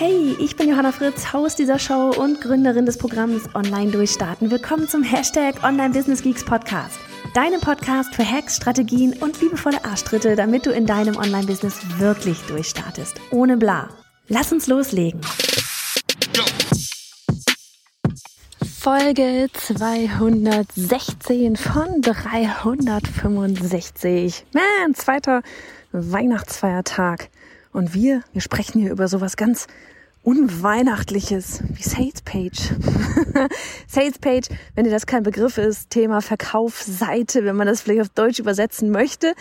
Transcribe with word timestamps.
Hey, 0.00 0.36
ich 0.38 0.54
bin 0.54 0.68
Johanna 0.68 0.92
Fritz, 0.92 1.32
Haus 1.32 1.56
dieser 1.56 1.80
Show 1.80 2.12
und 2.16 2.40
Gründerin 2.40 2.86
des 2.86 2.98
Programms 2.98 3.52
Online 3.56 3.90
Durchstarten. 3.90 4.48
Willkommen 4.48 4.86
zum 4.86 5.02
Hashtag 5.02 5.64
Online 5.64 5.92
Business 5.92 6.22
Geeks 6.22 6.44
Podcast. 6.44 7.00
Deinem 7.34 7.60
Podcast 7.60 8.14
für 8.14 8.24
Hacks, 8.24 8.54
Strategien 8.54 9.14
und 9.14 9.40
liebevolle 9.40 9.84
Arschtritte, 9.84 10.36
damit 10.36 10.66
du 10.66 10.70
in 10.70 10.86
deinem 10.86 11.16
Online-Business 11.16 11.80
wirklich 11.98 12.38
durchstartest. 12.42 13.20
Ohne 13.32 13.56
bla. 13.56 13.88
Lass 14.28 14.52
uns 14.52 14.68
loslegen. 14.68 15.20
Folge 18.78 19.48
216 19.52 21.56
von 21.56 22.02
365. 22.02 24.46
Man, 24.52 24.94
zweiter 24.94 25.42
Weihnachtsfeiertag. 25.90 27.30
Und 27.78 27.94
wir, 27.94 28.24
wir 28.32 28.40
sprechen 28.40 28.80
hier 28.80 28.90
über 28.90 29.06
sowas 29.06 29.36
ganz 29.36 29.68
Unweihnachtliches 30.24 31.62
wie 31.68 31.82
Sales 31.84 32.22
Page. 32.22 32.74
Sales 33.86 34.18
Page, 34.18 34.48
wenn 34.74 34.82
dir 34.82 34.90
das 34.90 35.06
kein 35.06 35.22
Begriff 35.22 35.58
ist, 35.58 35.88
Thema 35.90 36.20
Verkaufsseite, 36.20 37.44
wenn 37.44 37.54
man 37.54 37.68
das 37.68 37.82
vielleicht 37.82 38.00
auf 38.00 38.08
Deutsch 38.08 38.40
übersetzen 38.40 38.90
möchte. 38.90 39.32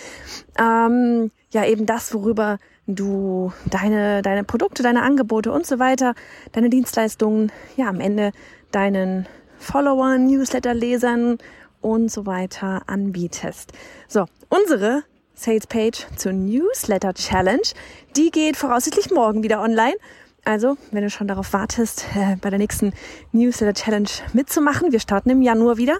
Ähm, 0.59 1.31
ja, 1.49 1.65
eben 1.65 1.87
das, 1.87 2.13
worüber 2.13 2.59
du 2.85 3.53
deine, 3.71 4.21
deine 4.21 4.43
Produkte, 4.43 4.83
deine 4.83 5.01
Angebote 5.01 5.51
und 5.51 5.65
so 5.65 5.79
weiter, 5.79 6.13
deine 6.51 6.69
Dienstleistungen, 6.69 7.51
ja, 7.75 7.89
am 7.89 7.99
Ende 7.99 8.33
deinen 8.69 9.25
Followern, 9.57 10.27
Newsletter-Lesern 10.27 11.39
und 11.81 12.11
so 12.11 12.27
weiter 12.27 12.83
anbietest. 12.85 13.73
So, 14.07 14.25
unsere 14.49 15.05
Sales 15.37 15.67
Page 15.67 16.07
zur 16.15 16.33
Newsletter 16.33 17.13
Challenge. 17.13 17.61
Die 18.15 18.31
geht 18.31 18.57
voraussichtlich 18.57 19.11
morgen 19.11 19.43
wieder 19.43 19.61
online. 19.61 19.93
Also, 20.43 20.77
wenn 20.91 21.03
du 21.03 21.09
schon 21.11 21.27
darauf 21.27 21.53
wartest, 21.53 22.05
äh, 22.15 22.37
bei 22.37 22.49
der 22.49 22.57
nächsten 22.57 22.91
Newsletter 23.33 23.73
Challenge 23.73 24.09
mitzumachen, 24.33 24.91
wir 24.91 24.99
starten 24.99 25.29
im 25.29 25.41
Januar 25.43 25.77
wieder 25.77 25.99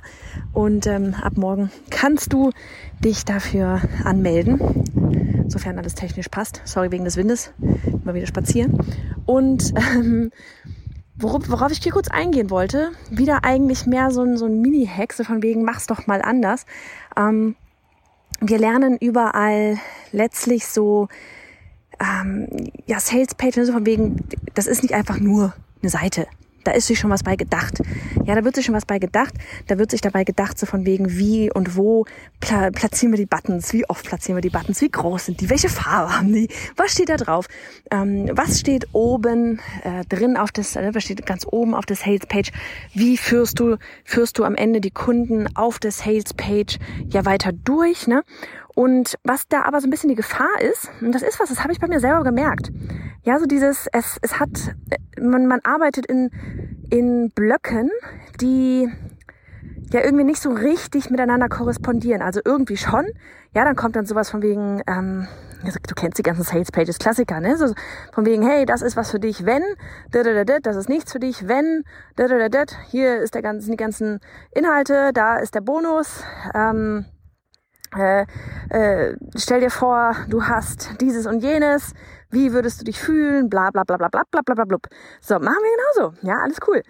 und 0.54 0.88
ähm, 0.88 1.14
ab 1.22 1.34
morgen 1.36 1.70
kannst 1.92 2.34
du 2.34 2.52
dich 3.00 3.26
dafür 3.26 3.82
anmelden, 4.04 5.46
sofern 5.50 5.78
alles 5.78 5.94
technisch 5.94 6.30
passt. 6.30 6.62
Sorry 6.66 6.92
wegen 6.92 7.04
des 7.04 7.18
Windes, 7.18 7.52
mal 8.04 8.16
wieder 8.16 8.28
spazieren. 8.28 8.76
Und 9.26 9.72
ähm, 9.76 10.32
worauf, 11.16 11.48
worauf 11.48 11.72
ich 11.72 11.84
hier 11.84 11.92
kurz 11.92 12.08
eingehen 12.08 12.50
wollte, 12.50 12.92
wieder 13.12 13.44
eigentlich 13.44 13.86
mehr 13.86 14.10
so 14.10 14.22
ein, 14.24 14.38
so 14.38 14.46
ein 14.46 14.62
Mini-Hack, 14.62 15.14
so 15.14 15.24
von 15.24 15.44
wegen, 15.44 15.64
mach's 15.64 15.86
doch 15.86 16.08
mal 16.08 16.24
anders. 16.24 16.66
Ähm, 17.16 17.56
wir 18.40 18.58
lernen 18.58 18.98
überall 18.98 19.78
letztlich 20.12 20.68
so, 20.68 21.08
ähm, 22.00 22.48
ja, 22.86 23.00
Sales 23.00 23.36
Page, 23.36 23.56
so 23.66 23.74
von 23.74 23.86
wegen, 23.86 24.24
das 24.54 24.68
ist 24.68 24.84
nicht 24.84 24.94
einfach 24.94 25.20
nur 25.20 25.54
eine 25.82 25.90
Seite. 25.90 26.28
Da 26.64 26.72
ist 26.72 26.88
sich 26.88 27.00
schon 27.00 27.10
was 27.10 27.24
bei 27.24 27.36
gedacht. 27.36 27.82
Ja, 28.26 28.36
da 28.36 28.44
wird 28.44 28.56
sich 28.56 28.66
schon 28.66 28.76
was 28.76 28.86
bei 28.86 29.00
gedacht. 29.00 29.34
Da 29.68 29.78
wird 29.78 29.92
sich 29.92 30.02
dabei 30.02 30.24
gedacht, 30.24 30.60
so 30.60 30.66
von 30.66 30.86
wegen, 30.86 31.18
wie 31.18 31.52
und 31.52 31.78
wo 31.78 32.06
pla 32.40 32.72
platzieren 32.72 33.14
wir 33.14 33.18
die 33.18 33.26
Buttons, 33.26 33.74
wie 33.74 33.88
oft 33.90 34.06
platzieren 34.06 34.38
wir 34.38 34.42
die 34.42 34.50
Buttons, 34.50 34.82
wie 34.82 34.90
groß 34.90 35.28
sind 35.28 35.42
die, 35.42 35.50
welche 35.50 35.70
Farbe 35.70 36.18
haben 36.18 36.34
die, 36.34 36.50
was 36.76 36.92
steht 36.92 37.10
da 37.10 37.18
drauf, 37.18 37.48
ähm, 37.92 38.30
was 38.34 38.60
steht 38.60 38.88
oben 38.94 39.60
äh, 39.84 40.04
drin 40.06 40.38
auf 40.38 40.52
das, 40.52 40.76
äh, 40.76 40.92
was 40.94 41.04
steht 41.04 41.26
ganz 41.26 41.46
oben 41.50 41.74
auf 41.74 41.86
der 41.86 41.96
Sales 41.96 42.26
Page, 42.26 42.52
wie 42.94 43.18
führst 43.18 43.60
du, 43.60 43.78
führst 44.04 44.38
du 44.38 44.44
am 44.44 44.56
Ende 44.56 44.82
die 44.82 44.92
Kunden 44.92 45.48
auf 45.56 45.80
der 45.80 45.92
Sales 45.92 46.34
Page 46.34 46.78
ja 47.10 47.26
weiter 47.26 47.52
durch, 47.52 48.08
ne? 48.08 48.24
Und 48.76 49.18
was 49.24 49.48
da 49.48 49.64
aber 49.64 49.82
so 49.82 49.88
ein 49.88 49.90
bisschen 49.90 50.10
die 50.10 50.16
Gefahr 50.16 50.62
ist, 50.62 50.92
und 51.02 51.12
das 51.12 51.24
ist 51.24 51.40
was, 51.40 51.50
das 51.50 51.64
habe 51.64 51.74
ich 51.74 51.80
bei 51.80 51.88
mir 51.88 52.00
selber 52.00 52.24
gemerkt. 52.24 52.72
Ja, 53.28 53.40
so 53.40 53.46
dieses, 53.46 53.88
es, 53.92 54.18
es 54.22 54.40
hat, 54.40 54.74
man, 55.20 55.48
man 55.48 55.60
arbeitet 55.66 56.06
in, 56.06 56.32
in 56.90 57.30
Blöcken, 57.36 57.92
die 58.40 58.88
ja 59.92 60.00
irgendwie 60.02 60.24
nicht 60.24 60.42
so 60.42 60.52
richtig 60.52 61.10
miteinander 61.10 61.50
korrespondieren. 61.50 62.22
Also 62.22 62.40
irgendwie 62.46 62.78
schon. 62.78 63.06
Ja, 63.54 63.66
dann 63.66 63.76
kommt 63.76 63.98
dann 63.98 64.06
sowas 64.06 64.30
von 64.30 64.42
wegen, 64.42 64.82
ähm, 64.88 65.28
du 65.62 65.94
kennst 65.94 66.18
die 66.18 66.24
ganzen 66.24 66.44
Sales 66.44 66.72
Pages, 66.72 67.00
Klassiker, 67.00 67.42
ne? 67.42 67.58
So 67.58 67.74
von 68.14 68.26
wegen, 68.26 68.48
hey, 68.48 68.66
das 68.66 68.82
ist 68.82 68.96
was 68.96 69.12
für 69.12 69.20
dich, 69.20 69.46
wenn, 69.46 69.64
das 70.14 70.78
ist 70.78 70.88
nichts 70.88 71.12
für 71.12 71.20
dich, 71.20 71.50
wenn, 71.50 71.84
hier 72.92 73.18
ist 73.18 73.36
der 73.36 73.42
ganzen, 73.42 73.72
die 73.72 73.78
ganzen 73.78 74.22
Inhalte, 74.52 75.12
da 75.14 75.36
ist 75.36 75.54
der 75.54 75.60
Bonus, 75.60 76.24
ähm, 76.56 77.04
äh, 77.96 78.26
äh, 78.70 79.16
stell 79.36 79.62
dir 79.62 79.70
vor, 79.70 80.16
du 80.28 80.44
hast 80.44 81.00
dieses 81.02 81.26
und 81.26 81.42
jenes, 81.42 81.94
wie 82.30 82.52
würdest 82.54 82.82
du 82.82 82.86
dich 82.86 83.00
fühlen, 83.00 83.50
bla 83.50 83.70
bla 83.72 83.84
bla 83.84 83.98
bla 83.98 84.08
bla 84.10 84.24
bla 84.30 84.42
bla 84.42 84.54
bla 84.56 84.66
bla. 84.66 84.78
So, 85.22 85.36
machen 85.36 85.58
wir 85.62 86.02
genauso. 86.02 86.18
Ja, 86.22 86.36
alles 86.44 86.58
cool. 86.68 86.82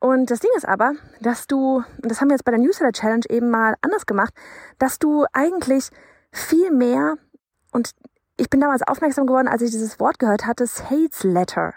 Und 0.00 0.30
das 0.30 0.40
Ding 0.40 0.50
ist 0.56 0.68
aber, 0.68 0.92
dass 1.20 1.46
du, 1.46 1.82
und 2.02 2.10
das 2.10 2.20
haben 2.20 2.28
wir 2.28 2.34
jetzt 2.34 2.44
bei 2.44 2.52
der 2.52 2.60
Newsletter 2.60 2.92
Challenge 2.92 3.24
eben 3.28 3.50
mal 3.50 3.74
anders 3.82 4.06
gemacht, 4.06 4.34
dass 4.78 4.98
du 4.98 5.24
eigentlich 5.32 5.90
viel 6.32 6.70
mehr, 6.70 7.16
und 7.72 7.92
ich 8.36 8.50
bin 8.50 8.60
damals 8.60 8.82
aufmerksam 8.82 9.26
geworden, 9.26 9.48
als 9.48 9.62
ich 9.62 9.70
dieses 9.70 9.98
Wort 9.98 10.18
gehört 10.18 10.46
hatte, 10.46 10.66
Sales 10.66 11.24
Letter, 11.24 11.74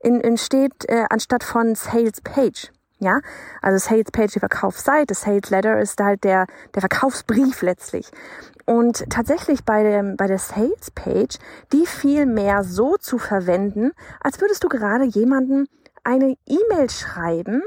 in, 0.00 0.20
in 0.20 0.36
äh, 0.88 1.06
anstatt 1.08 1.44
von 1.44 1.74
Sales 1.74 2.20
Page. 2.20 2.70
Ja, 2.98 3.20
also 3.60 3.78
Sales 3.78 4.10
Page 4.10 4.32
die 4.32 4.40
Verkaufsseite, 4.40 5.14
Sales 5.14 5.50
Letter 5.50 5.78
ist 5.78 6.00
halt 6.00 6.24
der, 6.24 6.46
der 6.74 6.80
Verkaufsbrief 6.80 7.60
letztlich. 7.60 8.10
Und 8.64 9.08
tatsächlich 9.10 9.64
bei, 9.64 9.82
dem, 9.82 10.16
bei 10.16 10.26
der 10.26 10.38
Sales 10.38 10.90
Page, 10.94 11.38
die 11.72 11.86
viel 11.86 12.26
mehr 12.26 12.64
so 12.64 12.96
zu 12.96 13.18
verwenden, 13.18 13.92
als 14.20 14.40
würdest 14.40 14.64
du 14.64 14.68
gerade 14.68 15.04
jemanden 15.04 15.68
eine 16.04 16.36
E-Mail 16.46 16.88
schreiben 16.90 17.62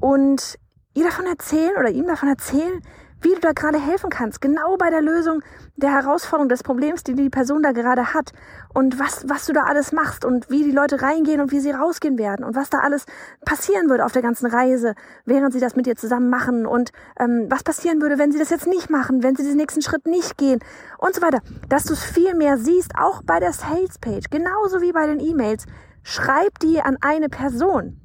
und 0.00 0.58
ihr 0.94 1.04
davon 1.04 1.26
erzählen 1.26 1.76
oder 1.78 1.90
ihm 1.90 2.06
davon 2.06 2.28
erzählen, 2.28 2.82
wie 3.22 3.34
du 3.34 3.40
da 3.40 3.52
gerade 3.52 3.78
helfen 3.78 4.10
kannst, 4.10 4.40
genau 4.40 4.76
bei 4.76 4.90
der 4.90 5.02
Lösung 5.02 5.42
der 5.76 5.92
Herausforderung, 5.92 6.48
des 6.48 6.62
Problems, 6.62 7.04
die 7.04 7.14
die 7.14 7.30
Person 7.30 7.62
da 7.62 7.72
gerade 7.72 8.14
hat 8.14 8.32
und 8.72 8.98
was, 8.98 9.28
was 9.28 9.46
du 9.46 9.52
da 9.52 9.62
alles 9.64 9.92
machst 9.92 10.24
und 10.24 10.50
wie 10.50 10.64
die 10.64 10.70
Leute 10.70 11.02
reingehen 11.02 11.40
und 11.40 11.52
wie 11.52 11.60
sie 11.60 11.70
rausgehen 11.70 12.18
werden 12.18 12.44
und 12.44 12.56
was 12.56 12.70
da 12.70 12.78
alles 12.78 13.06
passieren 13.44 13.88
würde 13.88 14.04
auf 14.04 14.12
der 14.12 14.22
ganzen 14.22 14.46
Reise, 14.46 14.94
während 15.24 15.52
sie 15.52 15.60
das 15.60 15.76
mit 15.76 15.86
dir 15.86 15.96
zusammen 15.96 16.30
machen 16.30 16.66
und 16.66 16.92
ähm, 17.18 17.46
was 17.48 17.62
passieren 17.62 18.00
würde, 18.00 18.18
wenn 18.18 18.32
sie 18.32 18.38
das 18.38 18.50
jetzt 18.50 18.66
nicht 18.66 18.90
machen, 18.90 19.22
wenn 19.22 19.36
sie 19.36 19.42
diesen 19.42 19.58
nächsten 19.58 19.82
Schritt 19.82 20.06
nicht 20.06 20.38
gehen 20.38 20.60
und 20.98 21.14
so 21.14 21.22
weiter. 21.22 21.40
Dass 21.68 21.84
du 21.84 21.92
es 21.92 22.04
viel 22.04 22.34
mehr 22.34 22.58
siehst, 22.58 22.92
auch 22.98 23.22
bei 23.22 23.40
der 23.40 23.52
Sales 23.52 23.98
Page, 23.98 24.30
genauso 24.30 24.80
wie 24.80 24.92
bei 24.92 25.06
den 25.06 25.20
E-Mails. 25.20 25.66
Schreib 26.02 26.58
die 26.60 26.80
an 26.80 26.96
eine 27.02 27.28
Person. 27.28 28.00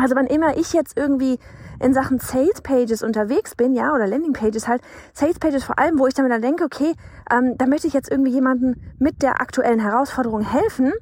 Also 0.00 0.14
wann 0.14 0.26
immer 0.26 0.56
ich 0.56 0.72
jetzt 0.72 0.96
irgendwie 0.96 1.38
in 1.80 1.92
Sachen 1.92 2.18
Sales 2.20 2.60
Pages 2.62 3.02
unterwegs 3.02 3.56
bin, 3.56 3.74
ja, 3.74 3.92
oder 3.92 4.06
Landing 4.06 4.32
Pages 4.32 4.68
halt, 4.68 4.80
Sales 5.12 5.38
Pages 5.38 5.64
vor 5.64 5.78
allem, 5.78 5.98
wo 5.98 6.06
ich 6.06 6.14
dann, 6.14 6.28
dann 6.28 6.40
denke, 6.40 6.64
okay, 6.64 6.94
ähm, 7.30 7.56
da 7.58 7.66
möchte 7.66 7.88
ich 7.88 7.94
jetzt 7.94 8.10
irgendwie 8.10 8.32
jemanden 8.32 8.80
mit 8.98 9.22
der 9.22 9.40
aktuellen 9.40 9.80
Herausforderung 9.80 10.40
helfen, 10.40 10.92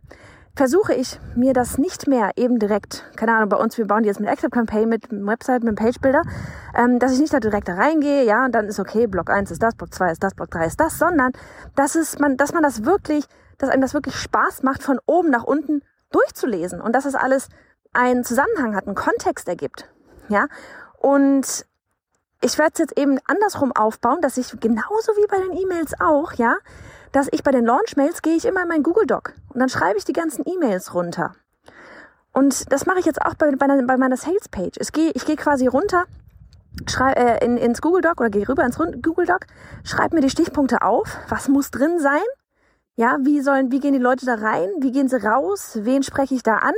versuche 0.57 0.95
ich 0.95 1.21
mir 1.35 1.53
das 1.53 1.77
nicht 1.77 2.09
mehr 2.09 2.31
eben 2.37 2.59
direkt, 2.59 3.05
keine 3.17 3.35
Ahnung, 3.35 3.51
bei 3.51 3.59
uns, 3.59 3.77
wir 3.77 3.87
bauen 3.87 4.03
die 4.03 4.09
jetzt 4.09 4.21
mit 4.21 4.31
Active 4.31 4.49
Campaign, 4.49 4.89
mit 4.89 5.11
Website, 5.11 5.63
mit 5.63 5.77
Page 5.77 6.01
Builder, 6.01 6.23
ähm, 6.75 6.99
dass 6.99 7.13
ich 7.13 7.21
nicht 7.21 7.35
da 7.35 7.41
direkt 7.41 7.69
da 7.69 7.75
reingehe, 7.75 8.25
ja, 8.25 8.47
und 8.47 8.55
dann 8.55 8.67
ist 8.67 8.81
okay, 8.81 9.07
Block 9.07 9.29
1 9.29 9.51
ist 9.51 9.63
das, 9.63 9.75
Block 9.75 9.93
2 9.93 10.13
ist 10.13 10.23
das, 10.23 10.35
Block 10.35 10.51
3 10.51 10.67
ist 10.67 10.81
das, 10.81 10.99
sondern 10.99 11.33
dass 11.75 11.95
es 11.95 12.19
man, 12.19 12.39
dass 12.39 12.55
man 12.55 12.63
das 12.63 12.87
wirklich, 12.87 13.27
dass 13.59 13.69
einem 13.69 13.83
das 13.83 13.93
wirklich 13.93 14.17
Spaß 14.17 14.63
macht, 14.63 14.83
von 14.83 14.99
oben 15.05 15.29
nach 15.29 15.45
unten 15.45 15.83
durchzulesen. 16.11 16.81
Und 16.81 16.95
dass 16.95 17.05
es 17.05 17.15
alles 17.15 17.49
einen 17.97 18.25
Zusammenhang 18.25 18.77
hat, 18.77 18.87
einen 18.87 18.95
Kontext 18.95 19.49
ergibt. 19.49 19.89
Ja, 20.29 20.47
und 20.99 21.67
ich 22.41 22.59
werde 22.59 22.73
es 22.75 22.79
jetzt 22.79 22.99
eben 22.99 23.19
andersrum 23.27 23.73
aufbauen, 23.73 24.21
dass 24.21 24.37
ich 24.37 24.59
genauso 24.61 25.13
wie 25.13 25.27
bei 25.29 25.39
den 25.39 25.57
E-Mails 25.57 25.95
auch, 26.01 26.33
ja, 26.35 26.57
dass 27.13 27.29
ich 27.31 27.43
bei 27.43 27.51
den 27.51 27.65
Launch-Mails 27.65 28.23
gehe 28.23 28.35
ich 28.35 28.45
immer 28.45 28.63
in 28.63 28.69
meinen 28.69 28.83
Google 28.83 29.07
Doc 29.07 29.33
und 29.53 29.61
dann 29.61 29.69
schreibe 29.69 29.99
ich 29.99 30.05
die 30.05 30.13
ganzen 30.13 30.45
E-Mails 30.47 30.95
runter. 30.95 31.35
Und 32.33 32.71
das 32.71 32.85
mache 32.85 32.99
ich 32.99 33.07
jetzt 33.07 33.23
auch 33.23 33.35
bei, 33.35 33.51
bei, 33.53 33.67
bei 33.67 33.97
meiner 33.97 34.17
Sales-Page. 34.19 34.77
Ich 34.79 34.93
gehe 34.93 35.11
ich 35.15 35.25
gehe 35.25 35.37
quasi 35.37 35.67
runter, 35.67 36.05
schreibe 36.87 37.19
äh, 37.19 37.45
in, 37.45 37.57
ins 37.57 37.81
Google 37.81 38.03
Doc 38.03 38.21
oder 38.21 38.29
gehe 38.29 38.47
rüber 38.47 38.65
ins 38.65 38.77
Google 38.77 39.27
Doc, 39.27 39.47
schreibe 39.85 40.17
mir 40.17 40.21
die 40.21 40.31
Stichpunkte 40.31 40.83
auf, 40.83 41.17
was 41.29 41.49
muss 41.49 41.71
drin 41.71 41.99
sein, 41.99 42.27
ja, 42.97 43.19
wie 43.23 43.41
sollen, 43.41 43.71
wie 43.71 43.81
gehen 43.81 43.93
die 43.93 43.99
Leute 43.99 44.27
da 44.27 44.35
rein, 44.35 44.69
wie 44.81 44.93
gehen 44.93 45.09
sie 45.09 45.23
raus, 45.25 45.79
wen 45.83 46.03
spreche 46.03 46.35
ich 46.35 46.43
da 46.43 46.57
an, 46.57 46.75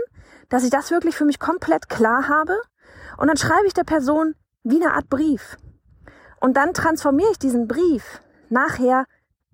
dass 0.48 0.64
ich 0.64 0.70
das 0.70 0.90
wirklich 0.90 1.16
für 1.16 1.24
mich 1.24 1.38
komplett 1.38 1.88
klar 1.88 2.28
habe 2.28 2.56
Und 3.18 3.28
dann 3.28 3.36
schreibe 3.36 3.66
ich 3.66 3.74
der 3.74 3.84
Person 3.84 4.34
wie 4.62 4.82
eine 4.82 4.94
Art 4.94 5.08
Brief. 5.08 5.56
Und 6.40 6.56
dann 6.56 6.72
transformiere 6.72 7.30
ich 7.32 7.38
diesen 7.38 7.66
Brief 7.66 8.22
nachher 8.48 9.04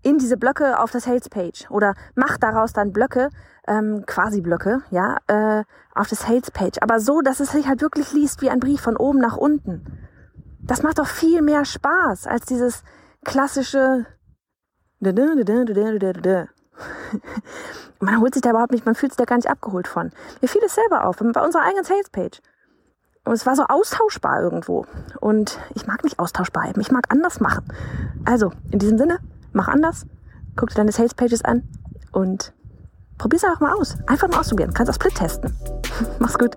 in 0.03 0.19
diese 0.19 0.37
Blöcke 0.37 0.79
auf 0.79 0.91
der 0.91 1.01
Sales 1.01 1.29
Page 1.29 1.71
oder 1.71 1.95
mach 2.15 2.37
daraus 2.37 2.73
dann 2.73 2.93
Blöcke, 2.93 3.31
ähm, 3.67 4.05
quasi 4.07 4.43
Blöcke, 4.43 4.83
ja, 4.91 5.17
äh, 5.27 5.65
auf 5.95 6.09
der 6.09 6.19
Sales 6.19 6.51
Page. 6.51 6.79
Aber 6.83 7.01
so, 7.01 7.23
dass 7.23 7.41
es 7.41 7.53
sich 7.53 7.67
halt 7.67 7.81
wirklich 7.81 8.13
liest 8.13 8.43
wie 8.43 8.51
ein 8.51 8.61
Brief 8.61 8.83
von 8.83 8.97
oben 8.97 9.19
nach 9.19 9.37
unten. 9.37 10.07
Das 10.61 10.83
macht 10.83 10.99
doch 10.99 11.07
viel 11.07 11.41
mehr 11.41 11.65
Spaß 11.65 12.27
als 12.27 12.45
dieses 12.47 12.83
klassische 13.25 14.07
man 18.01 18.21
holt 18.21 18.35
sich 18.35 18.43
da 18.43 18.51
überhaupt 18.51 18.73
nicht, 18.73 18.87
man 18.87 18.95
fühlt 18.95 19.13
sich 19.13 19.19
da 19.19 19.25
gar 19.25 19.37
nicht 19.37 19.49
abgeholt 19.49 19.89
von. 19.89 20.11
Mir 20.41 20.49
fiel 20.49 20.63
es 20.65 20.75
selber 20.75 21.07
auf, 21.07 21.17
bei 21.17 21.41
unserer 21.41 21.63
eigenen 21.63 21.85
Salespage. 21.85 22.41
Und 23.25 23.33
es 23.33 23.47
war 23.47 23.57
so 23.57 23.65
austauschbar 23.65 24.43
irgendwo. 24.43 24.87
Und 25.21 25.59
ich 25.75 25.87
mag 25.87 26.05
nicht 26.05 26.19
austauschbar 26.19 26.65
bleiben, 26.65 26.81
ich 26.81 26.91
mag 26.91 27.05
anders 27.09 27.41
machen. 27.41 27.65
Also, 28.25 28.53
in 28.71 28.79
diesem 28.79 28.99
Sinne, 28.99 29.19
mach 29.53 29.69
anders, 29.69 30.07
guck 30.57 30.71
dir 30.71 30.77
deine 30.77 30.93
Salespages 30.93 31.45
an 31.45 31.69
und 32.13 32.53
probier's 33.19 33.45
einfach 33.45 33.61
mal 33.61 33.75
aus. 33.75 33.97
Einfach 34.07 34.29
mal 34.29 34.41
ausprobieren. 34.41 34.75
Kannst 34.75 34.91
auch 34.91 34.95
Split 34.95 35.15
testen. 35.15 35.55
Mach's 36.19 36.39
gut. 36.39 36.57